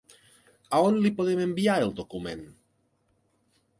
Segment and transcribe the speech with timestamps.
[0.77, 2.43] A on li podem enviar el document?